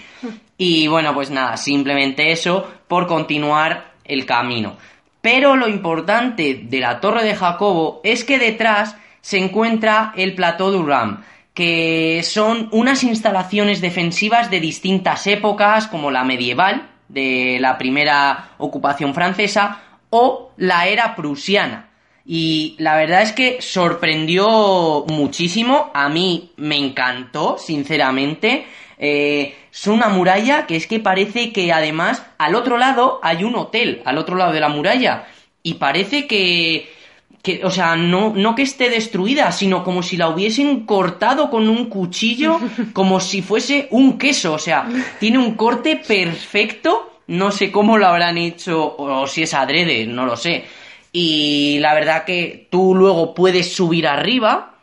[0.57, 4.77] Y bueno, pues nada, simplemente eso por continuar el camino.
[5.21, 10.71] Pero lo importante de la Torre de Jacobo es que detrás se encuentra el Plateau
[10.71, 11.23] du Ram
[11.59, 19.13] que son unas instalaciones defensivas de distintas épocas, como la medieval, de la primera ocupación
[19.13, 21.89] francesa, o la era prusiana.
[22.25, 28.65] Y la verdad es que sorprendió muchísimo, a mí me encantó, sinceramente.
[28.97, 33.57] Eh, es una muralla que es que parece que además al otro lado hay un
[33.57, 35.27] hotel, al otro lado de la muralla.
[35.65, 36.89] Y parece que,
[37.43, 41.69] que, o sea, no, no que esté destruida, sino como si la hubiesen cortado con
[41.69, 42.59] un cuchillo,
[42.93, 44.89] como si fuese un queso, o sea,
[45.21, 50.27] tiene un corte perfecto, no sé cómo lo habrán hecho, o si es adrede, no
[50.27, 50.65] lo sé.
[51.13, 54.75] Y la verdad que tú luego puedes subir arriba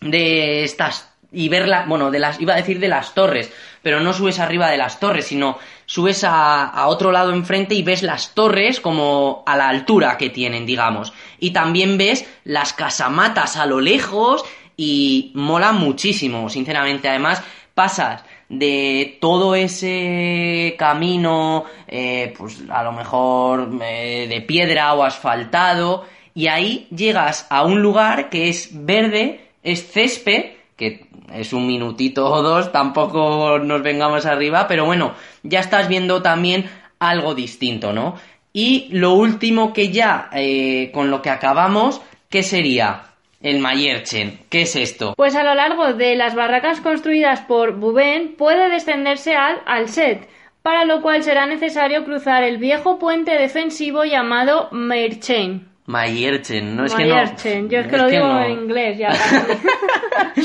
[0.00, 4.12] de estas y verla, bueno, de las, iba a decir de las torres, pero no
[4.12, 8.80] subes arriba de las torres, sino subes a, otro lado enfrente y ves las torres
[8.80, 11.12] como a la altura que tienen, digamos.
[11.38, 14.44] Y también ves las casamatas a lo lejos
[14.76, 17.08] y mola muchísimo, sinceramente.
[17.08, 17.42] Además,
[17.74, 26.04] pasas de todo ese camino, eh, pues a lo mejor eh, de piedra o asfaltado,
[26.34, 32.26] y ahí llegas a un lugar que es verde, es césped, que es un minutito
[32.26, 36.66] o dos, tampoco nos vengamos arriba, pero bueno, ya estás viendo también
[36.98, 38.16] algo distinto, ¿no?
[38.52, 43.02] Y lo último que ya, eh, con lo que acabamos, ¿qué sería?
[43.40, 44.38] El Mayerchen.
[44.48, 45.12] ¿Qué es esto?
[45.16, 50.28] Pues a lo largo de las barracas construidas por Bouben puede descenderse al Alset,
[50.62, 55.73] para lo cual será necesario cruzar el viejo puente defensivo llamado Mayerchen.
[55.86, 57.14] Mayerchen, no es que no.
[57.68, 59.08] Yo es que lo digo en inglés ya.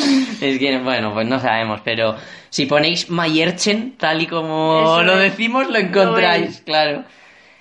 [0.41, 2.17] es que, bueno, pues no sabemos, pero
[2.49, 7.05] si ponéis Mayerchen, tal y como lo decimos, lo encontráis, claro.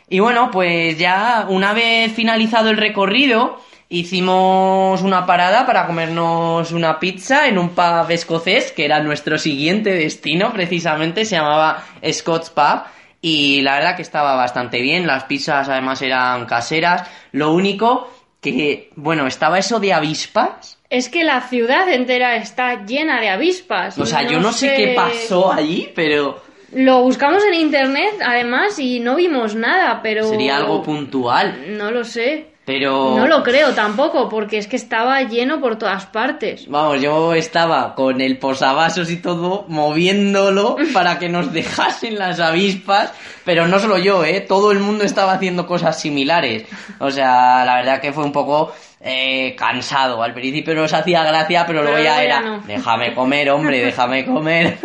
[0.09, 6.99] Y bueno, pues ya una vez finalizado el recorrido, hicimos una parada para comernos una
[6.99, 12.83] pizza en un pub escocés, que era nuestro siguiente destino, precisamente, se llamaba Scott's Pub
[13.21, 18.11] y la verdad que estaba bastante bien, las pizzas además eran caseras, lo único
[18.41, 20.79] que, bueno, estaba eso de avispas.
[20.91, 23.99] Es que la ciudad entera está llena de avispas.
[23.99, 26.41] O sea, yo no sé qué pasó allí, pero
[26.73, 30.29] Lo buscamos en internet, además, y no vimos nada, pero...
[30.29, 31.77] sería algo puntual.
[31.77, 32.47] No lo sé.
[32.69, 33.17] Pero...
[33.17, 36.69] No lo creo tampoco, porque es que estaba lleno por todas partes.
[36.69, 43.15] Vamos, yo estaba con el posavasos y todo moviéndolo para que nos dejasen las avispas,
[43.47, 44.43] pero no solo yo, ¿eh?
[44.43, 46.67] Todo el mundo estaba haciendo cosas similares.
[46.99, 50.23] O sea, la verdad que fue un poco eh, cansado.
[50.23, 52.61] Al principio nos hacía gracia, pero luego Pero ya luego ya era, no.
[52.67, 54.77] déjame comer, hombre, déjame comer.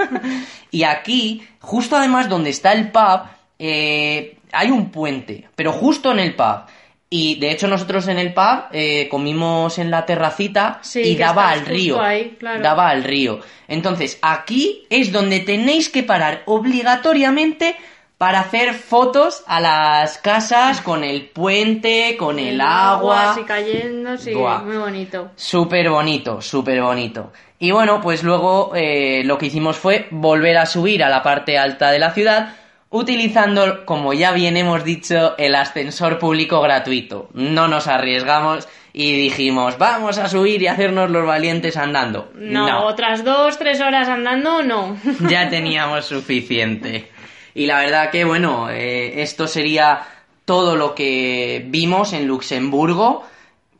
[0.71, 3.23] y aquí, justo además donde está el pub,
[3.59, 6.61] eh, hay un puente, pero justo en el pub.
[7.15, 11.51] Y de hecho nosotros en el pub eh, comimos en la terracita Sí, y daba
[11.51, 12.01] al río.
[12.01, 12.63] ahí, claro.
[12.63, 13.39] Daba al río.
[13.67, 17.75] Entonces, aquí es donde tenéis que parar obligatoriamente
[18.17, 23.33] para hacer fotos a las casas con el puente, con el, agua.
[23.33, 24.63] así cayendo, sí, Buah.
[24.63, 25.29] muy bonito.
[25.35, 27.31] Súper bonito, súper bonito.
[27.59, 31.59] Y bueno, pues luego eh, lo que hicimos fue volver a subir a la parte
[31.59, 32.55] alta de la ciudad
[32.93, 37.27] utilizando, como ya bien hemos dicho, el ascensor público gratuito.
[37.33, 42.31] No nos arriesgamos y dijimos, vamos a subir y hacernos los valientes andando.
[42.35, 44.95] No, otras dos, tres horas andando, no.
[45.27, 47.09] ya teníamos suficiente.
[47.55, 50.03] Y la verdad que, bueno, eh, esto sería
[50.45, 53.25] todo lo que vimos en Luxemburgo.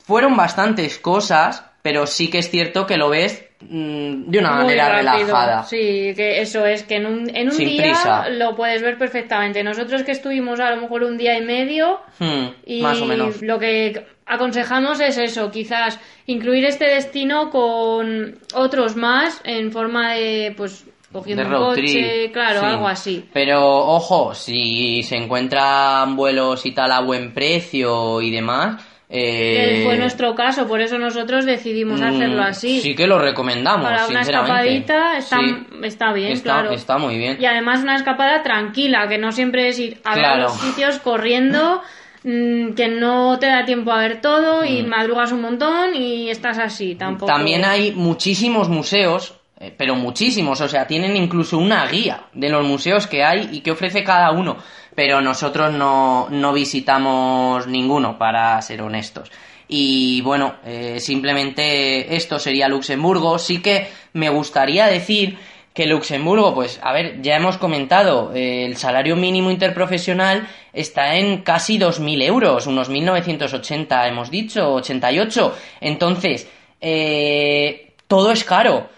[0.04, 4.90] Fueron bastantes cosas, pero sí que es cierto que lo ves de una Muy manera
[5.02, 5.26] rápido.
[5.26, 5.64] relajada.
[5.64, 8.30] Sí, que eso es, que en un, en un Sin día prisa.
[8.30, 9.64] lo puedes ver perfectamente.
[9.64, 13.42] Nosotros que estuvimos a lo mejor un día y medio, Hmm, y más o menos.
[13.42, 20.54] lo que aconsejamos es eso, quizás incluir este destino con otros más en forma de,
[20.56, 22.66] pues, cogiendo De un coche, trip, claro, sí.
[22.66, 23.26] algo así.
[23.34, 28.82] Pero ojo, si se encuentran vuelos y tal a buen precio y demás.
[29.16, 32.82] Eh, fue nuestro caso, por eso nosotros decidimos mm, hacerlo así.
[32.82, 33.86] Sí que lo recomendamos.
[33.86, 34.78] Para una sinceramente.
[34.78, 36.72] escapadita está, Sí, está bien, está, claro.
[36.72, 37.38] está muy bien.
[37.40, 40.42] Y además una escapada tranquila, que no siempre es ir a ver Claro.
[40.44, 41.82] los sitios corriendo,
[42.24, 46.58] mm, que no te da tiempo a ver todo y madrugas un montón y estás
[46.58, 47.32] así, tampoco.
[47.32, 47.36] Mm.
[47.36, 52.66] También hay muchísimos museos, eh, pero muchísimos, o sea, tienen incluso una guía de los
[52.66, 54.58] museos que hay y que ofrece cada uno,
[54.96, 59.32] pero nosotros no, no visitamos ninguno, para ser honestos.
[59.68, 63.40] Y bueno, eh, simplemente esto sería Luxemburgo.
[63.40, 65.38] Sí que me gustaría decir
[65.74, 71.42] que Luxemburgo, pues a ver, ya hemos comentado, eh, el salario mínimo interprofesional está en
[71.42, 75.56] casi 2.000 euros, unos 1.980 hemos dicho, 88.
[75.82, 76.48] Entonces,
[76.80, 78.90] eh, todo es caro.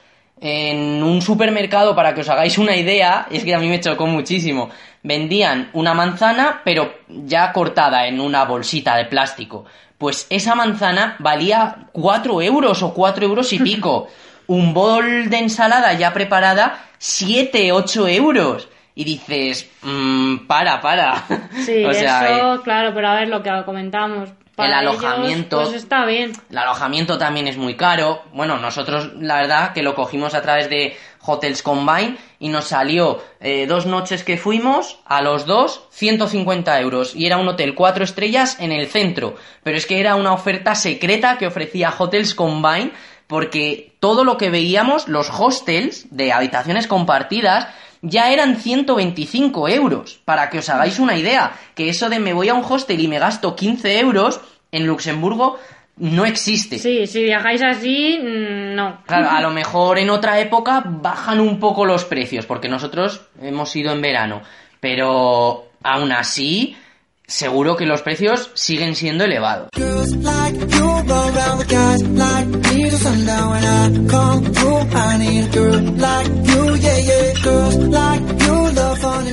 [0.41, 4.05] En un supermercado, para que os hagáis una idea, es que a mí me chocó
[4.05, 4.69] muchísimo,
[5.06, 9.66] vendían una manzana, pero ya cortada en una bolsita de plástico.
[9.99, 14.08] Pues esa manzana valía 4 euros o 4 euros y pico.
[14.47, 18.68] Un bol de ensalada ya preparada, 7, 8 euros.
[18.95, 21.24] Y dices, mm, para, para.
[21.66, 24.30] Sí, o sea, eh, eso, claro, pero a ver lo que comentamos.
[24.56, 25.62] Para ellos, alojamiento.
[25.62, 26.32] pues está bien.
[26.49, 28.24] El alojamiento también es muy caro.
[28.32, 33.23] Bueno, nosotros la verdad que lo cogimos a través de Hotels Combine y nos salió
[33.39, 37.15] eh, dos noches que fuimos, a los dos, 150 euros.
[37.15, 39.36] Y era un hotel cuatro estrellas en el centro.
[39.63, 42.91] Pero es que era una oferta secreta que ofrecía Hotels Combine
[43.28, 47.67] porque todo lo que veíamos, los hostels de habitaciones compartidas,
[48.01, 50.19] ya eran 125 euros.
[50.26, 53.07] Para que os hagáis una idea, que eso de me voy a un hostel y
[53.07, 55.57] me gasto 15 euros, en Luxemburgo
[55.97, 56.77] no existe.
[56.77, 59.01] Sí, si viajáis así, mm, no.
[59.05, 63.75] Claro, a lo mejor en otra época bajan un poco los precios, porque nosotros hemos
[63.75, 64.41] ido en verano.
[64.79, 66.75] Pero aún así,
[67.28, 69.69] seguro que los precios siguen siendo elevados.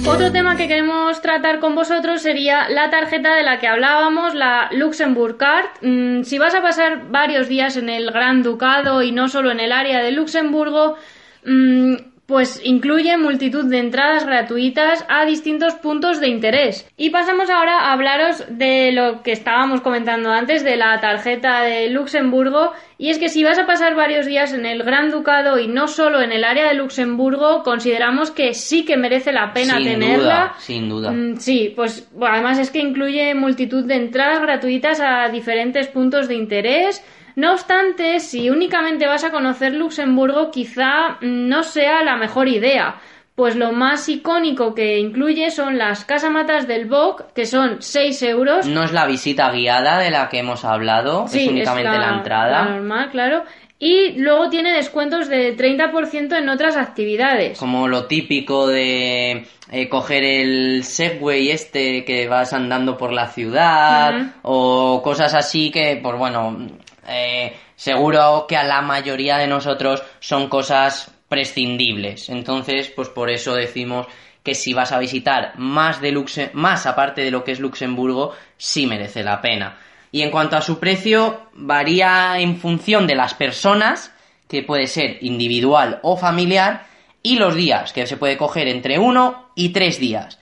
[0.06, 4.68] Otro tema que queremos tratar con vosotros sería la tarjeta de la que hablábamos, la
[4.72, 5.66] Luxembourg Card.
[5.82, 9.60] Mm, si vas a pasar varios días en el Gran Ducado y no solo en
[9.60, 10.96] el área de Luxemburgo,
[11.44, 11.94] mm,
[12.26, 16.88] pues incluye multitud de entradas gratuitas a distintos puntos de interés.
[16.96, 21.90] Y pasamos ahora a hablaros de lo que estábamos comentando antes, de la tarjeta de
[21.90, 22.72] Luxemburgo.
[22.96, 25.88] Y es que si vas a pasar varios días en el Gran Ducado y no
[25.88, 30.16] solo en el área de Luxemburgo, consideramos que sí que merece la pena sin tenerla.
[30.16, 31.10] duda, sin duda.
[31.10, 36.28] Mm, Sí, pues bueno, además es que incluye multitud de entradas gratuitas a diferentes puntos
[36.28, 37.04] de interés.
[37.36, 42.96] No obstante, si únicamente vas a conocer Luxemburgo, quizá no sea la mejor idea,
[43.34, 48.66] pues lo más icónico que incluye son las casamatas del Bog, que son 6 euros.
[48.66, 52.64] No es la visita guiada de la que hemos hablado, Sí, es únicamente la, entrada.
[52.64, 53.44] la normal, claro.
[53.78, 57.58] Y luego tiene descuentos de 30% en otras actividades.
[57.58, 64.34] Como lo típico de eh, coger el Segway este que vas andando por la ciudad
[64.42, 66.64] o cosas así que, pues bueno,
[67.06, 72.28] eh, seguro que a la mayoría de nosotros son cosas prescindibles.
[72.28, 74.06] Entonces, pues por eso decimos
[74.42, 78.32] que si vas a visitar más de Luxe- más aparte de lo que es Luxemburgo,
[78.56, 79.78] sí merece la pena.
[80.10, 84.12] Y en cuanto a su precio, varía en función de las personas,
[84.48, 86.86] que puede ser individual o familiar,
[87.22, 90.38] y los días, que se puede coger entre uno y tres días.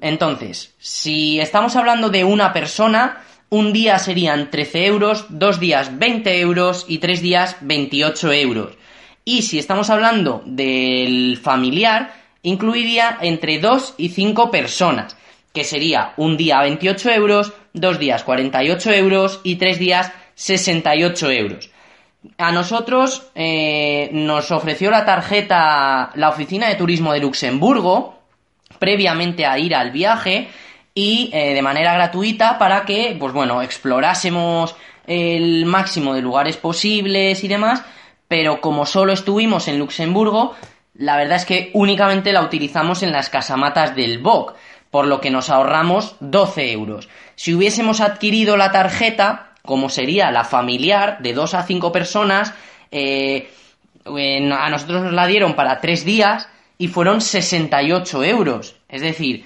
[0.00, 6.40] Entonces, si estamos hablando de una persona, un día serían 13 euros, dos días 20
[6.40, 8.72] euros y tres días 28 euros.
[9.24, 15.16] Y si estamos hablando del familiar, incluiría entre 2 y 5 personas,
[15.52, 21.70] que sería un día 28 euros, dos días 48 euros y tres días 68 euros.
[22.38, 28.18] A nosotros eh, nos ofreció la tarjeta la Oficina de Turismo de Luxemburgo,
[28.78, 30.48] previamente a ir al viaje
[30.96, 34.74] y eh, de manera gratuita para que, pues bueno, explorásemos
[35.06, 37.84] el máximo de lugares posibles y demás,
[38.28, 40.56] pero como solo estuvimos en Luxemburgo,
[40.94, 44.54] la verdad es que únicamente la utilizamos en las casamatas del BOC,
[44.90, 47.10] por lo que nos ahorramos 12 euros.
[47.34, 52.54] Si hubiésemos adquirido la tarjeta, como sería la familiar de 2 a 5 personas,
[52.90, 53.50] eh,
[54.06, 58.76] a nosotros nos la dieron para 3 días y fueron 68 euros.
[58.88, 59.44] Es decir,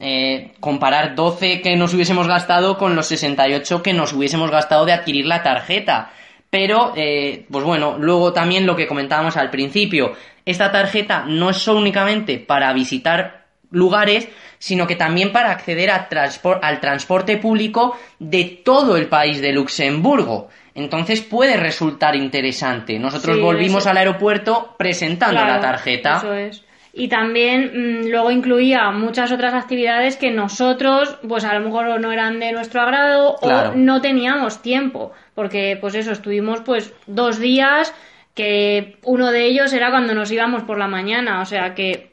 [0.00, 4.92] eh, comparar 12 que nos hubiésemos gastado con los 68 que nos hubiésemos gastado de
[4.92, 6.10] adquirir la tarjeta.
[6.48, 11.58] Pero, eh, pues bueno, luego también lo que comentábamos al principio, esta tarjeta no es
[11.58, 14.28] solo únicamente para visitar lugares,
[14.58, 19.52] sino que también para acceder a transpor- al transporte público de todo el país de
[19.52, 20.48] Luxemburgo.
[20.74, 22.98] Entonces puede resultar interesante.
[22.98, 26.16] Nosotros Sí, volvimos eso- al aeropuerto presentando Claro, la tarjeta.
[26.16, 26.64] Eso es.
[26.92, 27.70] Y también
[28.02, 32.52] mm, luego incluía muchas otras actividades que nosotros, pues a lo mejor no eran de
[32.52, 33.70] nuestro agrado Claro.
[33.70, 35.12] o no teníamos tiempo.
[35.34, 37.94] Porque, pues eso, estuvimos pues dos días
[38.34, 41.40] que uno de ellos era cuando nos íbamos por la mañana.
[41.40, 42.10] O sea que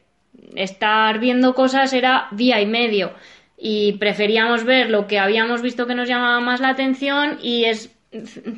[0.55, 3.11] estar viendo cosas era día y medio.
[3.57, 7.96] Y preferíamos ver lo que habíamos visto que nos llamaba más la atención y es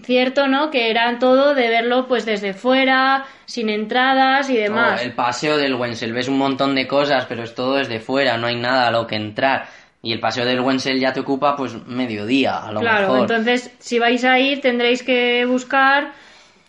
[0.03, 0.69] cierto, ¿no?
[0.69, 4.99] Que era todo de verlo pues desde fuera, sin entradas y demás.
[5.01, 8.37] Oh, el paseo del Wenzel, ves un montón de cosas, pero es todo desde fuera,
[8.37, 9.67] no hay nada a lo que entrar.
[10.01, 13.19] Y el paseo del Wenzel ya te ocupa pues mediodía, a lo claro, mejor.
[13.21, 16.13] entonces si vais a ir tendréis que buscar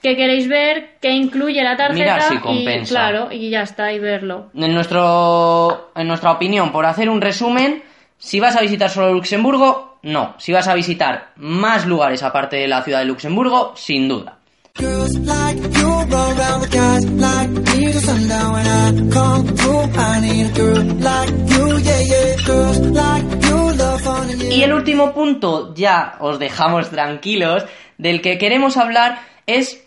[0.02, 2.94] qué queréis ver, qué incluye la tarjeta Mirar si y compensa.
[2.94, 4.50] claro, y ya está, y verlo.
[4.54, 7.82] En, nuestro, en nuestra opinión, por hacer un resumen,
[8.18, 10.34] si vas a visitar solo Luxemburgo, no.
[10.38, 14.38] Si vas a visitar más lugares aparte de la ciudad de Luxemburgo, sin duda.
[24.50, 27.64] Y el último punto, ya os dejamos tranquilos,
[27.98, 29.84] del que queremos hablar es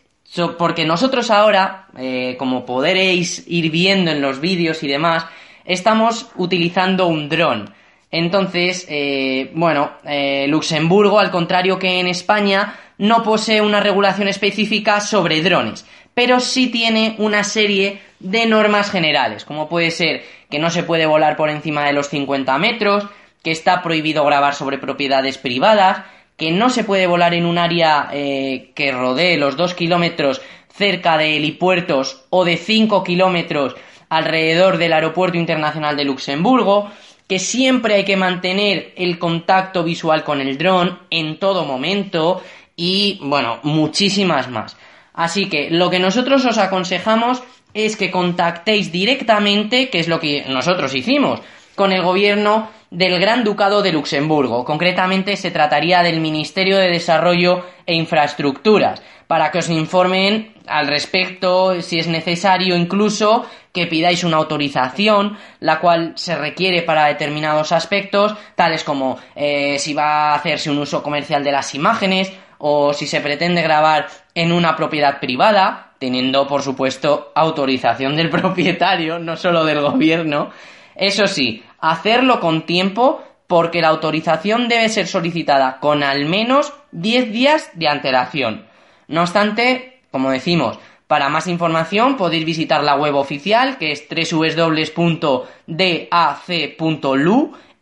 [0.58, 5.26] porque nosotros ahora, eh, como podréis ir viendo en los vídeos y demás,
[5.66, 7.74] estamos utilizando un dron.
[8.14, 15.02] Entonces, eh, bueno, eh, Luxemburgo, al contrario que en España, no posee una regulación específica
[15.02, 15.84] sobre drones,
[16.14, 21.08] pero sí tiene una serie de normas generales, como puede ser que no se puede
[21.08, 23.08] volar por encima de los 50 metros,
[23.42, 26.04] que está prohibido grabar sobre propiedades privadas,
[26.38, 30.40] que no se puede volar en un área eh, que rodee los 2 kilómetros
[30.72, 33.76] cerca de helipuertos o de 5 kilómetros
[34.08, 36.92] alrededor del Aeropuerto Internacional de Luxemburgo,
[37.28, 42.42] que siempre hay que mantener el contacto visual con el dron en todo momento
[42.76, 44.78] y, bueno, muchísimas más.
[45.14, 47.44] Así que lo que nosotros os aconsejamos
[47.74, 51.40] es que contactéis directamente, que es lo que nosotros hicimos,
[51.76, 54.64] con el gobierno del Gran Ducado de Luxemburgo.
[54.64, 61.82] Concretamente se trataría del Ministerio de Desarrollo e Infraestructuras, para que os informen al respecto,
[61.82, 68.36] si es necesario incluso que pidáis una autorización, la cual se requiere para determinados aspectos,
[68.56, 73.08] tales como eh, si va a hacerse un uso comercial de las imágenes o si
[73.08, 79.66] se pretende grabar en una propiedad privada, teniendo por supuesto autorización del propietario, no solo
[79.66, 80.52] del gobierno.
[80.96, 87.32] Eso sí, hacerlo con tiempo porque la autorización debe ser solicitada con al menos 10
[87.32, 88.66] días de antelación.
[89.08, 90.80] No obstante, como decimos,
[91.14, 95.12] Para más información podéis visitar la web oficial que es www.dac.lu